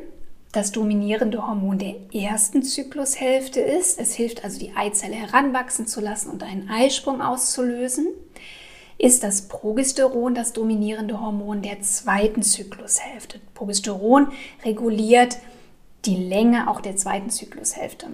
das 0.52 0.72
dominierende 0.72 1.46
Hormon 1.46 1.78
der 1.78 1.96
ersten 2.14 2.64
Zyklushälfte 2.64 3.60
ist, 3.60 4.00
es 4.00 4.16
hilft 4.16 4.44
also 4.44 4.60
die 4.60 4.74
Eizelle 4.76 5.16
heranwachsen 5.16 5.86
zu 5.86 6.02
lassen 6.02 6.32
und 6.32 6.42
einen 6.42 6.70
Eisprung 6.70 7.22
auszulösen, 7.22 8.08
ist 8.98 9.24
das 9.24 9.48
Progesteron 9.48 10.34
das 10.34 10.54
dominierende 10.54 11.22
Hormon 11.22 11.62
der 11.62 11.82
zweiten 11.82 12.42
Zyklushälfte. 12.42 13.40
Progesteron 13.54 14.28
reguliert 14.66 15.38
die 16.06 16.16
Länge 16.16 16.70
auch 16.70 16.82
der 16.82 16.96
zweiten 16.96 17.30
Zyklushälfte. 17.30 18.08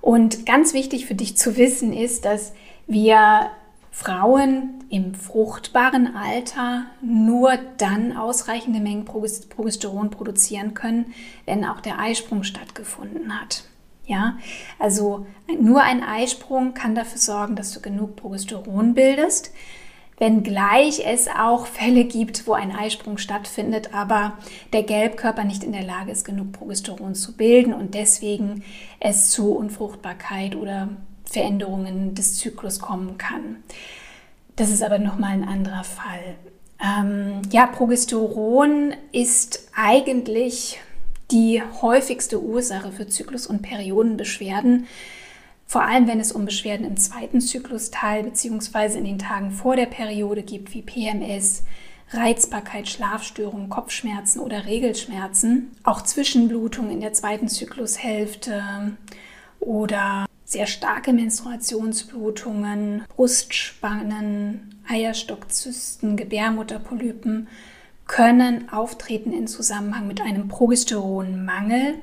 Und 0.00 0.46
ganz 0.46 0.72
wichtig 0.72 1.06
für 1.06 1.14
dich 1.14 1.36
zu 1.36 1.56
wissen 1.56 1.92
ist, 1.92 2.24
dass 2.24 2.52
wir 2.86 3.50
Frauen 3.90 4.84
im 4.88 5.14
fruchtbaren 5.14 6.14
Alter 6.16 6.86
nur 7.02 7.58
dann 7.76 8.16
ausreichende 8.16 8.80
Mengen 8.80 9.04
Progesteron 9.04 10.10
produzieren 10.10 10.74
können, 10.74 11.12
wenn 11.44 11.64
auch 11.64 11.80
der 11.80 11.98
Eisprung 11.98 12.44
stattgefunden 12.44 13.38
hat. 13.38 13.64
Ja, 14.10 14.38
also 14.80 15.24
nur 15.60 15.82
ein 15.82 16.02
Eisprung 16.02 16.74
kann 16.74 16.96
dafür 16.96 17.18
sorgen, 17.18 17.54
dass 17.54 17.70
du 17.70 17.80
genug 17.80 18.16
Progesteron 18.16 18.92
bildest, 18.92 19.52
wenngleich 20.18 21.06
es 21.06 21.28
auch 21.28 21.66
Fälle 21.66 22.02
gibt, 22.02 22.48
wo 22.48 22.54
ein 22.54 22.74
Eisprung 22.74 23.18
stattfindet, 23.18 23.94
aber 23.94 24.32
der 24.72 24.82
Gelbkörper 24.82 25.44
nicht 25.44 25.62
in 25.62 25.70
der 25.70 25.84
Lage 25.84 26.10
ist, 26.10 26.24
genug 26.24 26.50
Progesteron 26.50 27.14
zu 27.14 27.36
bilden 27.36 27.72
und 27.72 27.94
deswegen 27.94 28.64
es 28.98 29.30
zu 29.30 29.52
Unfruchtbarkeit 29.52 30.56
oder 30.56 30.88
Veränderungen 31.24 32.16
des 32.16 32.36
Zyklus 32.36 32.80
kommen 32.80 33.16
kann. 33.16 33.62
Das 34.56 34.70
ist 34.70 34.82
aber 34.82 34.98
nochmal 34.98 35.34
ein 35.34 35.46
anderer 35.46 35.84
Fall. 35.84 36.34
Ähm, 36.82 37.42
ja, 37.52 37.68
Progesteron 37.68 38.92
ist 39.12 39.68
eigentlich 39.72 40.80
die 41.30 41.62
häufigste 41.82 42.42
Ursache 42.42 42.92
für 42.92 43.06
Zyklus- 43.06 43.46
und 43.46 43.62
Periodenbeschwerden, 43.62 44.86
vor 45.66 45.82
allem 45.82 46.08
wenn 46.08 46.20
es 46.20 46.32
um 46.32 46.44
Beschwerden 46.44 46.86
im 46.86 46.96
zweiten 46.96 47.40
Zyklusteil 47.40 48.24
bzw. 48.24 48.98
in 48.98 49.04
den 49.04 49.18
Tagen 49.18 49.52
vor 49.52 49.76
der 49.76 49.86
Periode 49.86 50.42
gibt, 50.42 50.74
wie 50.74 50.82
PMS, 50.82 51.62
Reizbarkeit, 52.12 52.88
Schlafstörungen, 52.88 53.68
Kopfschmerzen 53.68 54.40
oder 54.40 54.66
Regelschmerzen, 54.66 55.70
auch 55.84 56.02
Zwischenblutung 56.02 56.90
in 56.90 57.00
der 57.00 57.12
zweiten 57.12 57.48
Zyklushälfte 57.48 58.96
oder 59.60 60.26
sehr 60.44 60.66
starke 60.66 61.12
Menstruationsblutungen, 61.12 63.04
Brustspannen, 63.14 64.82
Eierstockzysten, 64.88 66.16
Gebärmutterpolypen 66.16 67.46
können 68.10 68.68
auftreten 68.72 69.32
in 69.32 69.46
Zusammenhang 69.46 70.08
mit 70.08 70.20
einem 70.20 70.48
Progesteronmangel. 70.48 71.94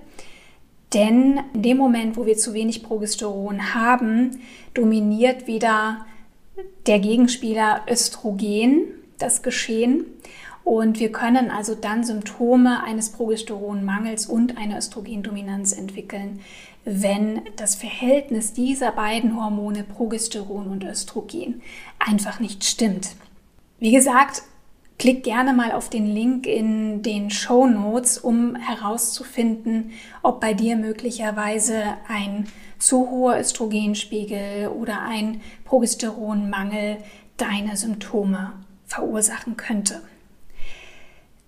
Denn 0.94 1.42
in 1.54 1.64
dem 1.64 1.76
Moment, 1.76 2.16
wo 2.16 2.26
wir 2.26 2.38
zu 2.38 2.54
wenig 2.54 2.82
Progesteron 2.82 3.74
haben, 3.74 4.40
dominiert 4.74 5.48
wieder 5.48 6.06
der 6.86 7.00
Gegenspieler 7.00 7.82
Östrogen 7.90 8.86
das 9.18 9.42
Geschehen. 9.42 10.06
Und 10.64 11.02
wir 11.02 11.12
können 11.12 11.52
also 11.52 11.76
dann 11.76 12.06
Symptome 12.06 12.86
eines 12.86 13.10
Progesteronmangels 13.10 14.28
und 14.28 14.58
einer 14.58 14.78
Östrogendominanz 14.78 15.74
entwickeln, 15.74 16.40
wenn 16.86 17.42
das 17.58 17.76
Verhältnis 17.76 18.54
dieser 18.54 18.94
beiden 18.94 19.36
Hormone 19.36 19.84
Progesteron 19.84 20.68
und 20.68 20.86
Östrogen 20.86 21.62
einfach 22.00 22.40
nicht 22.40 22.64
stimmt. 22.64 23.10
Wie 23.80 23.92
gesagt, 23.92 24.44
klick 24.98 25.24
gerne 25.24 25.54
mal 25.54 25.72
auf 25.72 25.90
den 25.90 26.08
Link 26.08 26.48
in 26.48 27.02
den 27.02 27.30
Show 27.30 27.68
Notes, 27.68 28.18
um 28.18 28.56
herauszufinden, 28.56 29.92
ob 30.24 30.40
bei 30.40 30.54
dir 30.54 30.76
möglicherweise 30.76 31.84
ein 32.08 32.48
zu 32.80 33.10
hoher 33.10 33.40
Östrogenspiegel 33.40 34.70
oder 34.70 35.02
ein 35.02 35.42
Progesteronmangel 35.66 36.98
deine 37.38 37.78
Symptome 37.78 38.54
verursachen 38.86 39.58
könnte. 39.58 40.02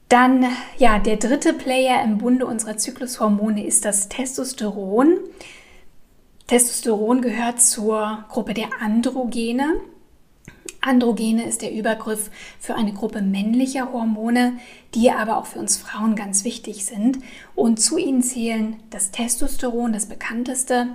Dann, 0.10 0.46
ja, 0.78 0.98
der 0.98 1.18
dritte 1.18 1.54
Player 1.54 2.04
im 2.04 2.18
Bunde 2.18 2.48
unserer 2.48 2.78
Zyklushormone 2.78 3.66
ist 3.66 3.86
das 3.86 4.10
Testosteron. 4.10 5.20
Testosteron 6.48 7.22
gehört 7.22 7.62
zur 7.62 8.26
Gruppe 8.30 8.56
der 8.56 8.70
Androgene. 8.82 9.80
Androgene 10.82 11.44
ist 11.44 11.62
der 11.62 11.74
Übergriff 11.74 12.32
für 12.60 12.76
eine 12.76 12.94
Gruppe 12.94 13.22
männlicher 13.22 13.92
Hormone, 13.92 14.54
die 14.96 15.12
aber 15.12 15.38
auch 15.38 15.46
für 15.46 15.60
uns 15.60 15.78
Frauen 15.78 16.16
ganz 16.16 16.44
wichtig 16.44 16.86
sind. 16.86 17.20
Und 17.56 17.80
zu 17.80 17.98
ihnen 17.98 18.24
zählen 18.24 18.78
das 18.90 19.12
Testosteron, 19.12 19.92
das 19.92 20.06
bekannteste, 20.06 20.88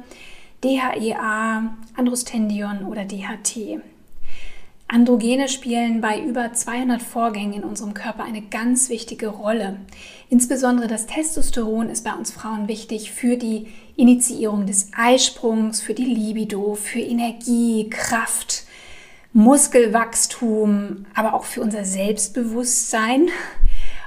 DHEA, 0.62 1.74
Androstendion 1.96 2.84
oder 2.86 3.04
DHT. 3.04 3.80
Androgene 4.86 5.48
spielen 5.48 6.00
bei 6.00 6.20
über 6.20 6.52
200 6.52 7.02
Vorgängen 7.02 7.54
in 7.54 7.64
unserem 7.64 7.94
Körper 7.94 8.24
eine 8.24 8.42
ganz 8.42 8.90
wichtige 8.90 9.28
Rolle. 9.28 9.80
Insbesondere 10.28 10.86
das 10.86 11.06
Testosteron 11.06 11.88
ist 11.88 12.04
bei 12.04 12.12
uns 12.12 12.30
Frauen 12.30 12.68
wichtig 12.68 13.10
für 13.10 13.36
die 13.36 13.66
Initiierung 13.96 14.66
des 14.66 14.90
Eisprungs, 14.96 15.80
für 15.80 15.94
die 15.94 16.04
Libido, 16.04 16.74
für 16.74 17.00
Energie, 17.00 17.88
Kraft, 17.90 18.64
Muskelwachstum, 19.34 21.06
aber 21.14 21.34
auch 21.34 21.44
für 21.44 21.60
unser 21.60 21.84
Selbstbewusstsein 21.84 23.28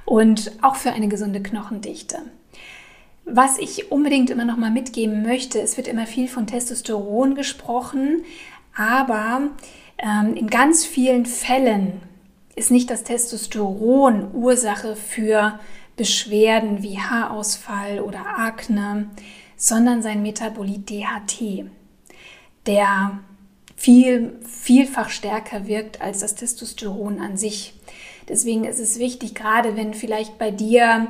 und 0.06 0.54
auch 0.62 0.76
für 0.78 0.94
eine 0.94 1.10
gesunde 1.10 1.44
Knochendichte. 1.44 2.20
Was 3.26 3.58
ich 3.58 3.92
unbedingt 3.92 4.30
immer 4.30 4.46
noch 4.46 4.56
mal 4.56 4.72
mitgeben 4.72 5.24
möchte, 5.24 5.60
es 5.60 5.76
wird 5.76 5.90
immer 5.90 6.08
viel 6.08 6.30
von 6.30 6.48
Testosteron 6.48 7.36
gesprochen, 7.36 8.24
aber 8.76 9.50
ähm, 9.98 10.34
in 10.34 10.48
ganz 10.48 10.86
vielen 10.86 11.26
Fällen 11.26 12.02
ist 12.56 12.72
nicht 12.72 12.90
das 12.90 13.04
Testosteron 13.04 14.34
Ursache 14.34 14.96
für 14.96 15.60
Beschwerden 15.98 16.84
wie 16.84 17.00
Haarausfall 17.00 18.00
oder 18.00 18.26
Akne, 18.38 19.10
sondern 19.58 20.02
sein 20.02 20.22
Metabolit 20.22 20.90
DHT, 20.90 21.66
der 22.66 23.20
viel, 23.78 24.40
vielfach 24.46 25.10
stärker 25.10 25.68
wirkt 25.68 26.02
als 26.02 26.20
das 26.20 26.36
Testosteron 26.36 27.22
an 27.22 27.38
sich. 27.38 27.74
Deswegen 28.28 28.66
ist 28.66 28.80
es 28.80 29.00
wichtig, 29.00 29.36
gerade 29.36 29.78
wenn 29.78 29.94
vielleicht 29.94 30.38
bei 30.38 30.52
dir 30.52 31.08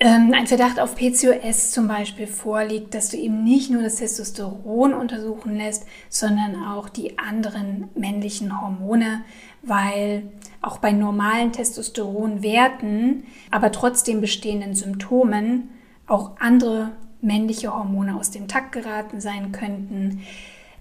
ähm, 0.00 0.32
ein 0.34 0.46
Verdacht 0.46 0.80
auf 0.80 0.96
PCOS 0.96 1.70
zum 1.70 1.86
Beispiel 1.86 2.26
vorliegt, 2.26 2.94
dass 2.94 3.10
du 3.10 3.18
eben 3.18 3.44
nicht 3.44 3.70
nur 3.70 3.82
das 3.82 3.96
Testosteron 3.96 4.94
untersuchen 4.94 5.56
lässt, 5.56 5.86
sondern 6.08 6.64
auch 6.64 6.88
die 6.88 7.18
anderen 7.18 7.88
männlichen 7.94 8.60
Hormone, 8.60 9.22
weil 9.62 10.22
auch 10.62 10.78
bei 10.78 10.92
normalen 10.92 11.52
Testosteronwerten, 11.52 13.24
aber 13.50 13.70
trotzdem 13.70 14.22
bestehenden 14.22 14.74
Symptomen 14.74 15.68
auch 16.06 16.32
andere 16.40 16.92
männliche 17.20 17.72
Hormone 17.72 18.16
aus 18.16 18.30
dem 18.30 18.48
Takt 18.48 18.72
geraten 18.72 19.20
sein 19.20 19.52
könnten. 19.52 20.22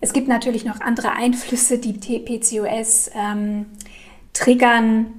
Es 0.01 0.13
gibt 0.13 0.27
natürlich 0.27 0.65
noch 0.65 0.79
andere 0.81 1.11
Einflüsse, 1.11 1.77
die 1.77 1.93
PCOS 1.93 3.11
ähm, 3.13 3.65
triggern. 4.33 5.13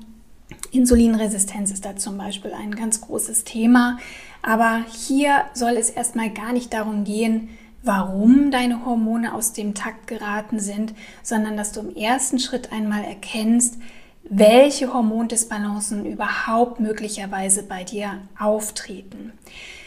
Insulinresistenz 0.73 1.71
ist 1.71 1.85
da 1.85 1.97
zum 1.97 2.17
Beispiel 2.17 2.53
ein 2.53 2.75
ganz 2.75 3.01
großes 3.01 3.45
Thema. 3.45 3.99
Aber 4.43 4.85
hier 4.91 5.45
soll 5.53 5.73
es 5.73 5.91
erstmal 5.91 6.31
gar 6.31 6.53
nicht 6.53 6.73
darum 6.73 7.05
gehen, 7.05 7.51
warum 7.83 8.51
deine 8.51 8.85
Hormone 8.85 9.35
aus 9.35 9.53
dem 9.53 9.75
Takt 9.75 10.07
geraten 10.07 10.61
sind, 10.61 10.95
sondern 11.23 11.57
dass 11.57 11.73
du 11.73 11.81
im 11.81 11.95
ersten 11.97 12.39
Schritt 12.39 12.73
einmal 12.73 13.05
erkennst, 13.05 13.79
welche 14.23 14.93
Hormondisbalancen 14.93 16.07
überhaupt 16.07 16.79
möglicherweise 16.79 17.63
bei 17.63 17.85
dir 17.85 18.19
auftreten. 18.39 19.33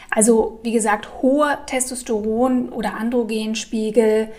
Also 0.10 0.60
wie 0.64 0.72
gesagt, 0.72 1.22
hoher 1.22 1.66
Testosteron- 1.66 2.70
oder 2.70 2.96
Androgenspiegel, 2.96 4.30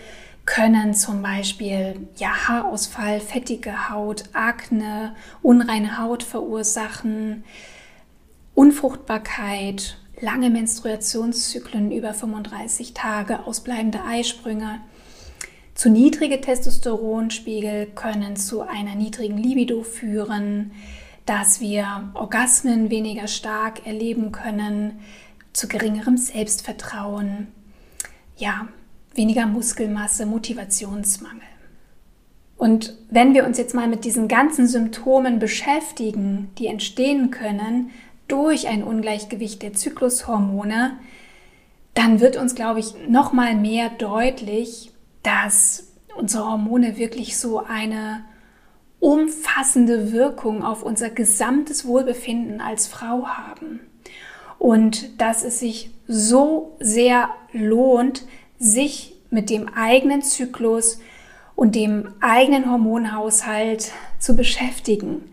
können 0.45 0.93
zum 0.93 1.21
Beispiel 1.21 2.07
ja, 2.17 2.47
Haarausfall, 2.47 3.19
fettige 3.19 3.89
Haut, 3.89 4.25
Akne, 4.33 5.15
unreine 5.41 5.97
Haut 5.97 6.23
verursachen, 6.23 7.43
Unfruchtbarkeit, 8.53 9.97
lange 10.21 10.49
Menstruationszyklen 10.49 11.91
über 11.91 12.13
35 12.13 12.93
Tage, 12.93 13.45
ausbleibende 13.45 14.01
Eisprünge. 14.03 14.79
Zu 15.73 15.89
niedrige 15.89 16.39
Testosteronspiegel 16.39 17.87
können 17.87 18.37
zu 18.37 18.61
einer 18.61 18.95
niedrigen 18.95 19.37
Libido 19.37 19.83
führen, 19.83 20.71
dass 21.25 21.59
wir 21.59 22.11
Orgasmen 22.13 22.89
weniger 22.89 23.27
stark 23.27 23.85
erleben 23.85 24.31
können, 24.31 24.99
zu 25.51 25.67
geringerem 25.67 26.17
Selbstvertrauen. 26.17 27.47
Ja, 28.37 28.67
weniger 29.15 29.47
Muskelmasse, 29.47 30.25
Motivationsmangel. 30.25 31.41
Und 32.57 32.97
wenn 33.09 33.33
wir 33.33 33.45
uns 33.45 33.57
jetzt 33.57 33.73
mal 33.73 33.87
mit 33.87 34.05
diesen 34.05 34.27
ganzen 34.27 34.67
Symptomen 34.67 35.39
beschäftigen, 35.39 36.51
die 36.57 36.67
entstehen 36.67 37.31
können 37.31 37.91
durch 38.27 38.67
ein 38.67 38.83
Ungleichgewicht 38.83 39.61
der 39.61 39.73
Zyklushormone, 39.73 40.97
dann 41.93 42.19
wird 42.19 42.37
uns, 42.37 42.55
glaube 42.55 42.79
ich, 42.79 42.93
noch 43.07 43.33
mal 43.33 43.55
mehr 43.55 43.89
deutlich, 43.89 44.91
dass 45.23 45.91
unsere 46.17 46.45
Hormone 46.45 46.97
wirklich 46.97 47.37
so 47.37 47.59
eine 47.59 48.23
umfassende 48.99 50.11
Wirkung 50.11 50.63
auf 50.63 50.81
unser 50.81 51.09
gesamtes 51.09 51.85
Wohlbefinden 51.85 52.61
als 52.61 52.87
Frau 52.87 53.27
haben. 53.27 53.81
Und 54.57 55.21
dass 55.21 55.43
es 55.43 55.59
sich 55.59 55.91
so 56.07 56.75
sehr 56.79 57.29
lohnt, 57.51 58.25
sich 58.59 59.13
mit 59.29 59.49
dem 59.49 59.67
eigenen 59.69 60.21
Zyklus 60.21 60.99
und 61.55 61.75
dem 61.75 62.09
eigenen 62.21 62.69
Hormonhaushalt 62.69 63.91
zu 64.19 64.35
beschäftigen. 64.35 65.23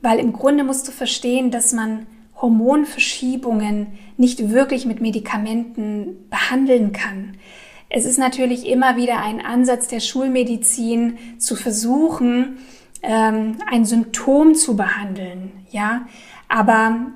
Weil 0.00 0.18
im 0.18 0.32
Grunde 0.32 0.64
musst 0.64 0.86
du 0.88 0.92
verstehen, 0.92 1.50
dass 1.50 1.72
man 1.72 2.06
Hormonverschiebungen 2.40 3.98
nicht 4.16 4.50
wirklich 4.50 4.86
mit 4.86 5.00
Medikamenten 5.00 6.28
behandeln 6.30 6.92
kann. 6.92 7.36
Es 7.88 8.04
ist 8.04 8.18
natürlich 8.18 8.66
immer 8.66 8.96
wieder 8.96 9.22
ein 9.22 9.44
Ansatz 9.44 9.86
der 9.86 10.00
Schulmedizin 10.00 11.18
zu 11.38 11.56
versuchen, 11.56 12.58
ähm, 13.02 13.58
ein 13.70 13.84
Symptom 13.84 14.54
zu 14.54 14.76
behandeln, 14.76 15.52
ja. 15.70 16.06
Aber 16.48 17.06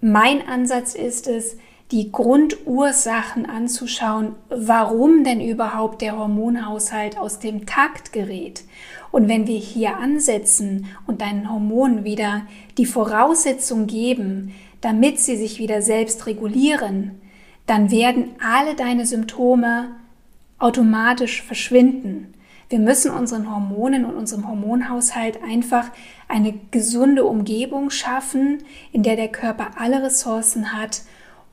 mein 0.00 0.46
Ansatz 0.46 0.94
ist 0.94 1.28
es, 1.28 1.56
die 1.90 2.10
Grundursachen 2.10 3.46
anzuschauen, 3.46 4.34
warum 4.48 5.22
denn 5.22 5.40
überhaupt 5.40 6.02
der 6.02 6.18
Hormonhaushalt 6.18 7.18
aus 7.18 7.38
dem 7.38 7.66
Takt 7.66 8.12
gerät. 8.12 8.64
Und 9.12 9.28
wenn 9.28 9.46
wir 9.46 9.58
hier 9.58 9.98
ansetzen 9.98 10.86
und 11.06 11.20
deinen 11.20 11.50
Hormonen 11.50 12.04
wieder 12.04 12.42
die 12.78 12.86
Voraussetzung 12.86 13.86
geben, 13.86 14.54
damit 14.80 15.20
sie 15.20 15.36
sich 15.36 15.58
wieder 15.58 15.82
selbst 15.82 16.26
regulieren, 16.26 17.20
dann 17.66 17.90
werden 17.90 18.30
alle 18.40 18.74
deine 18.74 19.06
Symptome 19.06 19.90
automatisch 20.58 21.42
verschwinden. 21.42 22.34
Wir 22.68 22.78
müssen 22.78 23.10
unseren 23.10 23.50
Hormonen 23.50 24.04
und 24.04 24.14
unserem 24.16 24.48
Hormonhaushalt 24.48 25.38
einfach 25.42 25.90
eine 26.28 26.54
gesunde 26.70 27.24
Umgebung 27.24 27.90
schaffen, 27.90 28.64
in 28.90 29.02
der 29.02 29.16
der 29.16 29.28
Körper 29.28 29.72
alle 29.78 30.02
Ressourcen 30.02 30.72
hat, 30.72 31.02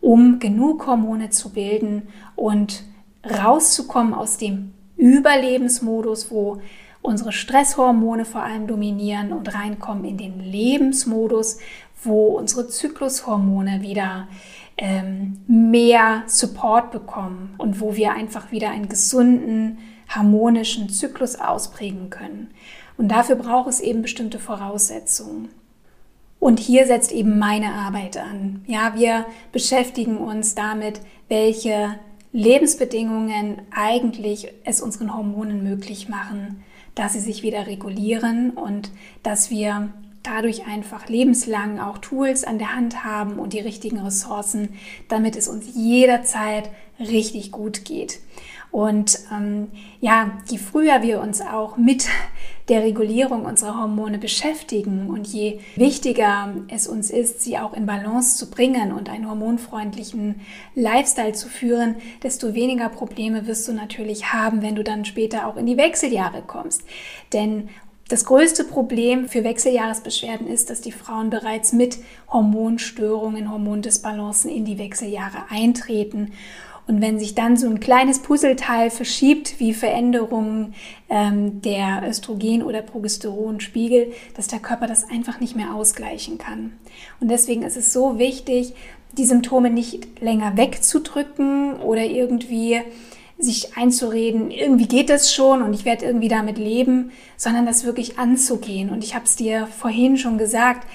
um 0.01 0.39
genug 0.39 0.87
Hormone 0.87 1.29
zu 1.29 1.49
bilden 1.49 2.07
und 2.35 2.83
rauszukommen 3.23 4.13
aus 4.13 4.37
dem 4.37 4.73
Überlebensmodus, 4.97 6.31
wo 6.31 6.61
unsere 7.01 7.31
Stresshormone 7.31 8.25
vor 8.25 8.43
allem 8.43 8.67
dominieren 8.67 9.31
und 9.31 9.53
reinkommen 9.53 10.05
in 10.05 10.17
den 10.17 10.39
Lebensmodus, 10.39 11.59
wo 12.03 12.37
unsere 12.37 12.67
Zyklushormone 12.67 13.81
wieder 13.81 14.27
ähm, 14.77 15.39
mehr 15.47 16.23
Support 16.27 16.91
bekommen 16.91 17.53
und 17.57 17.79
wo 17.79 17.95
wir 17.95 18.13
einfach 18.13 18.51
wieder 18.51 18.71
einen 18.71 18.89
gesunden, 18.89 19.79
harmonischen 20.07 20.89
Zyklus 20.89 21.39
ausprägen 21.39 22.09
können. 22.09 22.51
Und 22.97 23.09
dafür 23.09 23.35
braucht 23.35 23.69
es 23.69 23.79
eben 23.79 24.01
bestimmte 24.01 24.39
Voraussetzungen. 24.39 25.49
Und 26.41 26.59
hier 26.59 26.87
setzt 26.87 27.11
eben 27.11 27.37
meine 27.37 27.71
Arbeit 27.71 28.17
an. 28.17 28.63
Ja, 28.65 28.95
wir 28.95 29.27
beschäftigen 29.51 30.17
uns 30.17 30.55
damit, 30.55 30.99
welche 31.29 31.99
Lebensbedingungen 32.33 33.61
eigentlich 33.69 34.47
es 34.63 34.81
unseren 34.81 35.15
Hormonen 35.15 35.61
möglich 35.63 36.09
machen, 36.09 36.63
dass 36.95 37.13
sie 37.13 37.19
sich 37.19 37.43
wieder 37.43 37.67
regulieren 37.67 38.49
und 38.49 38.89
dass 39.21 39.51
wir 39.51 39.93
dadurch 40.23 40.65
einfach 40.65 41.07
lebenslang 41.07 41.79
auch 41.79 41.99
Tools 41.99 42.43
an 42.43 42.57
der 42.57 42.75
Hand 42.75 43.03
haben 43.03 43.37
und 43.37 43.53
die 43.53 43.59
richtigen 43.59 43.99
Ressourcen, 43.99 44.69
damit 45.09 45.35
es 45.35 45.47
uns 45.47 45.65
jederzeit 45.75 46.71
richtig 46.99 47.51
gut 47.51 47.85
geht. 47.85 48.19
Und 48.71 49.19
ähm, 49.31 49.67
ja, 49.99 50.31
je 50.49 50.57
früher 50.57 51.01
wir 51.01 51.19
uns 51.21 51.41
auch 51.41 51.75
mit 51.75 52.07
der 52.69 52.83
Regulierung 52.83 53.43
unserer 53.43 53.77
Hormone 53.77 54.17
beschäftigen 54.17 55.09
und 55.09 55.27
je 55.27 55.59
wichtiger 55.75 56.53
es 56.69 56.87
uns 56.87 57.09
ist, 57.09 57.41
sie 57.41 57.57
auch 57.57 57.73
in 57.73 57.85
Balance 57.85 58.37
zu 58.37 58.49
bringen 58.49 58.93
und 58.93 59.09
einen 59.09 59.27
hormonfreundlichen 59.27 60.39
Lifestyle 60.73 61.33
zu 61.33 61.49
führen, 61.49 61.95
desto 62.23 62.53
weniger 62.53 62.87
Probleme 62.87 63.45
wirst 63.45 63.67
du 63.67 63.73
natürlich 63.73 64.31
haben, 64.31 64.61
wenn 64.61 64.75
du 64.75 64.85
dann 64.85 65.03
später 65.03 65.47
auch 65.47 65.57
in 65.57 65.65
die 65.65 65.75
Wechseljahre 65.75 66.43
kommst. 66.47 66.83
Denn 67.33 67.67
das 68.07 68.25
größte 68.25 68.65
Problem 68.65 69.27
für 69.27 69.43
Wechseljahresbeschwerden 69.43 70.47
ist, 70.47 70.69
dass 70.69 70.81
die 70.81 70.91
Frauen 70.91 71.29
bereits 71.29 71.71
mit 71.71 71.97
Hormonstörungen, 72.29 73.49
Hormondisbalancen 73.49 74.49
in 74.49 74.65
die 74.65 74.77
Wechseljahre 74.77 75.45
eintreten. 75.49 76.33
Und 76.91 76.99
wenn 76.99 77.19
sich 77.19 77.35
dann 77.35 77.55
so 77.55 77.67
ein 77.67 77.79
kleines 77.79 78.19
Puzzleteil 78.19 78.89
verschiebt, 78.89 79.61
wie 79.61 79.73
Veränderungen 79.73 80.73
ähm, 81.09 81.61
der 81.61 82.03
Östrogen- 82.05 82.63
oder 82.63 82.81
Progesteronspiegel, 82.81 84.11
dass 84.35 84.49
der 84.49 84.59
Körper 84.59 84.87
das 84.87 85.09
einfach 85.09 85.39
nicht 85.39 85.55
mehr 85.55 85.73
ausgleichen 85.73 86.37
kann. 86.37 86.73
Und 87.21 87.31
deswegen 87.31 87.63
ist 87.63 87.77
es 87.77 87.93
so 87.93 88.19
wichtig, 88.19 88.73
die 89.13 89.23
Symptome 89.23 89.69
nicht 89.69 90.19
länger 90.19 90.57
wegzudrücken 90.57 91.77
oder 91.77 92.03
irgendwie 92.03 92.81
sich 93.39 93.77
einzureden, 93.77 94.51
irgendwie 94.51 94.87
geht 94.89 95.09
das 95.09 95.33
schon 95.33 95.61
und 95.61 95.73
ich 95.73 95.85
werde 95.85 96.05
irgendwie 96.05 96.27
damit 96.27 96.57
leben, 96.57 97.13
sondern 97.37 97.65
das 97.65 97.85
wirklich 97.85 98.19
anzugehen. 98.19 98.89
Und 98.89 99.05
ich 99.05 99.15
habe 99.15 99.23
es 99.23 99.37
dir 99.37 99.65
vorhin 99.67 100.17
schon 100.17 100.37
gesagt, 100.37 100.85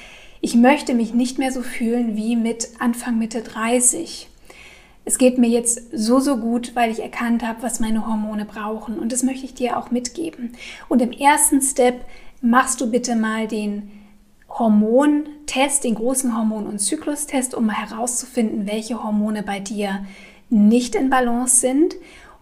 ich 0.43 0.57
möchte 0.57 0.93
mich 0.93 1.15
nicht 1.15 1.39
mehr 1.39 1.53
so 1.53 1.63
fühlen 1.63 2.17
wie 2.17 2.37
mit 2.37 2.69
Anfang 2.81 3.17
Mitte 3.17 3.41
30. 3.41 4.29
Es 5.09 5.19
geht 5.19 5.39
mir 5.39 5.49
jetzt 5.49 5.83
so, 5.93 6.19
so 6.19 6.37
gut, 6.37 6.75
weil 6.75 6.91
ich 6.91 7.01
erkannt 7.01 7.45
habe, 7.47 7.63
was 7.63 7.79
meine 7.79 8.09
Hormone 8.09 8.45
brauchen. 8.45 8.99
Und 8.99 9.13
das 9.13 9.23
möchte 9.23 9.47
ich 9.47 9.55
dir 9.55 9.79
auch 9.79 9.93
mitgeben. 9.93 10.53
Und 10.89 11.01
im 11.01 11.13
ersten 11.13 11.63
Step 11.63 12.05
machst 12.43 12.81
du 12.81 12.91
bitte 12.91 13.15
mal 13.15 13.47
den 13.47 13.93
Hormontest, 14.49 15.85
den 15.85 15.95
großen 15.95 16.37
Hormon- 16.37 16.67
und 16.67 16.81
Zyklustest, 16.81 17.55
um 17.55 17.67
mal 17.67 17.77
herauszufinden, 17.77 18.67
welche 18.67 19.01
Hormone 19.01 19.45
bei 19.45 19.61
dir 19.61 20.05
nicht 20.51 20.97
in 20.97 21.09
Balance 21.09 21.61
sind. 21.61 21.95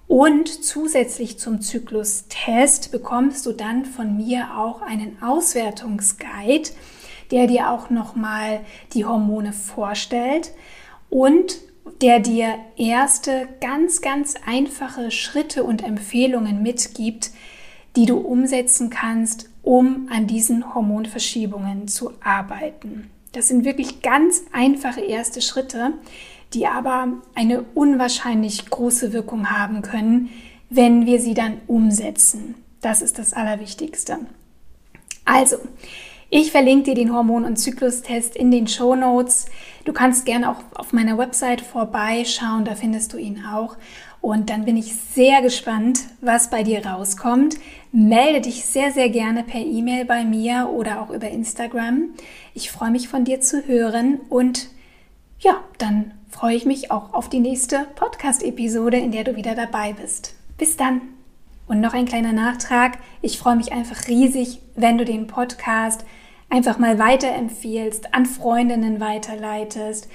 Und 0.09 0.49
zusätzlich 0.49 1.39
zum 1.39 1.61
Zyklustest 1.61 2.93
bekommst 2.93 3.45
du 3.45 3.53
dann 3.53 3.85
von 3.85 4.17
mir 4.17 4.57
auch 4.57 4.81
einen 4.81 5.23
Auswertungsguide, 5.23 6.71
der 7.31 7.47
dir 7.47 7.71
auch 7.71 7.91
nochmal 7.91 8.61
die 8.95 9.05
Hormone 9.05 9.53
vorstellt 9.53 10.53
und 11.11 11.57
der 12.05 12.21
dir 12.21 12.59
erste 12.77 13.49
ganz, 13.63 14.03
ganz 14.03 14.35
einfache 14.45 15.11
Schritte 15.11 15.65
und 15.65 15.83
Empfehlungen 15.83 16.63
mitgibt, 16.63 17.31
die 17.97 18.05
du 18.05 18.19
umsetzen 18.19 18.91
kannst, 18.91 19.49
um 19.63 20.11
an 20.13 20.27
diesen 20.27 20.75
Hormonverschiebungen 20.75 21.89
zu 21.89 22.13
arbeiten. 22.23 23.11
Das 23.33 23.49
sind 23.49 23.65
wirklich 23.65 24.03
ganz 24.03 24.43
einfache 24.53 25.01
erste 25.01 25.41
Schritte, 25.41 25.95
die 26.53 26.67
aber 26.67 27.09
eine 27.35 27.65
unwahrscheinlich 27.75 28.69
große 28.69 29.15
Wirkung 29.15 29.49
haben 29.49 29.81
können, 29.81 30.29
wenn 30.69 31.07
wir 31.07 31.23
sie 31.23 31.33
dann 31.33 31.55
umsetzen. 31.67 32.55
Das 32.83 33.01
ist 33.01 33.19
das 33.19 33.33
Allerwichtigste. 33.33 34.19
Also, 35.25 35.57
ich 36.29 36.51
verlinke 36.51 36.91
dir 36.91 36.97
den 36.97 37.15
Hormon- 37.15 37.45
und 37.45 37.57
Zyklustest 37.57 38.37
in 38.37 38.51
den 38.51 38.67
Show 38.67 38.95
Notes. 38.95 39.47
Du 39.85 39.93
kannst 39.93 40.25
gerne 40.25 40.51
auch 40.51 40.63
auf 40.75 40.93
meiner 40.93 41.19
Website 41.19 41.61
vorbeischauen, 41.61 42.65
da 42.65 42.75
findest 42.75 43.13
du 43.13 43.19
ihn 43.19 43.45
auch. 43.45 43.77
Und 44.23 44.49
dann 44.49 44.65
bin 44.65 44.79
ich 44.79 44.97
sehr 44.97 45.43
gespannt, 45.43 46.01
was 46.23 46.49
bei 46.49 46.63
dir 46.63 46.87
rauskommt. 46.87 47.57
Melde 47.93 48.41
dich 48.41 48.65
sehr, 48.65 48.91
sehr 48.91 49.11
gerne 49.11 49.45
per 49.45 49.61
E-Mail 49.61 50.07
bei 50.07 50.25
mir 50.25 50.71
oder 50.73 51.03
auch 51.03 51.11
über 51.11 51.29
Instagram. 51.29 52.09
Ich 52.55 52.71
freue 52.71 52.91
mich 52.91 53.09
von 53.09 53.25
dir 53.25 53.43
zu 53.43 53.67
hören 53.67 54.21
und 54.31 54.69
ja, 55.41 55.63
dann 55.77 56.13
freue 56.31 56.57
ich 56.57 56.65
mich 56.65 56.91
auch 56.91 57.13
auf 57.13 57.29
die 57.29 57.41
nächste 57.41 57.87
Podcast-Episode, 57.97 58.97
in 58.97 59.13
der 59.13 59.25
du 59.25 59.37
wieder 59.37 59.55
dabei 59.55 59.93
bist. 59.93 60.35
Bis 60.57 60.79
dann! 60.79 61.03
Und 61.67 61.81
noch 61.81 61.95
ein 61.95 62.07
kleiner 62.07 62.33
Nachtrag. 62.33 62.99
Ich 63.23 63.39
freue 63.39 63.57
mich 63.57 63.73
einfach 63.73 64.09
riesig, 64.09 64.61
wenn 64.75 64.99
du 64.99 65.05
den 65.05 65.27
Podcast 65.27 66.05
einfach 66.55 66.79
mal 66.79 67.01
weiterempfiehlst, 67.01 68.15
an 68.15 68.27
Freundinnen 68.27 69.01
weiterleitest, 69.01 70.09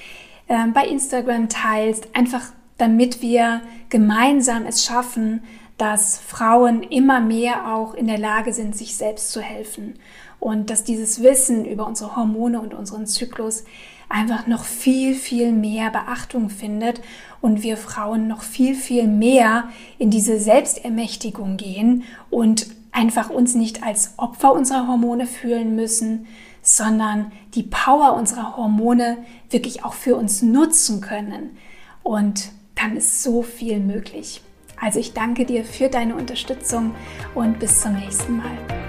äh, 0.47 0.67
bei 0.73 0.88
Instagram 0.88 1.49
teilst, 1.49 2.15
einfach 2.15 2.43
damit 2.78 3.21
wir 3.21 3.60
gemeinsam 3.89 4.65
es 4.65 4.86
schaffen, 4.86 5.43
dass 5.78 6.17
Frauen 6.17 6.82
immer 6.82 7.19
mehr 7.19 7.75
auch 7.75 7.93
in 7.93 8.08
der 8.08 8.17
Lage 8.17 8.54
sind, 8.54 8.73
sich 8.73 8.95
selbst 8.95 9.34
zu 9.34 9.41
helfen. 9.41 9.95
Und 10.39 10.69
dass 10.69 10.86
dieses 10.86 11.21
Wissen 11.21 11.65
über 11.65 11.86
unsere 11.86 12.15
Hormone 12.15 12.62
und 12.62 12.73
unseren 12.73 13.06
Zyklus 13.06 13.65
einfach 14.08 14.47
noch 14.47 14.63
viel, 14.63 15.15
viel 15.15 15.52
mehr 15.52 15.91
Beachtung 15.91 16.49
findet 16.49 17.02
und 17.41 17.63
wir 17.63 17.75
Frauen 17.75 18.30
noch 18.30 18.43
viel, 18.43 18.75
viel 18.75 19.08
mehr 19.08 19.67
in 19.97 20.10
diese 20.10 20.39
Selbstermächtigung 20.39 21.58
gehen 21.58 22.04
und 22.30 22.67
einfach 22.91 23.30
uns 23.30 23.56
nicht 23.56 23.84
als 23.84 24.13
Opfer 24.17 24.54
unserer 24.54 24.88
Hormone 24.88 25.28
fühlen 25.28 25.75
müssen, 25.75 26.28
sondern 26.62 27.32
die 27.54 27.63
Power 27.63 28.13
unserer 28.13 28.58
Hormone 28.58 29.17
wirklich 29.49 29.84
auch 29.84 29.93
für 29.93 30.15
uns 30.15 30.41
nutzen 30.41 31.02
können. 31.02 31.58
Und 32.04 32.52
dann 32.75 32.97
ist 32.97 33.23
so 33.23 33.41
viel 33.43 33.80
möglich. 33.80 34.41
Also 34.80 34.99
ich 34.99 35.13
danke 35.13 35.45
dir 35.45 35.65
für 35.65 35.89
deine 35.89 36.15
Unterstützung 36.15 36.95
und 37.36 37.60
bis 37.60 37.82
zum 37.82 37.95
nächsten 37.95 38.38
Mal. 38.38 38.88